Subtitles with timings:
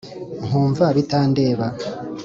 [0.45, 1.67] nkumva bitandeba